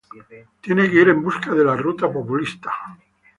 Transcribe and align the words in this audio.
Tienes 0.61 0.89
que 0.89 0.99
ir 1.03 1.09
en 1.09 1.21
busca 1.21 1.53
de 1.53 1.63
la 1.63 1.77
ruta 1.77 2.11
populista. 2.11 2.73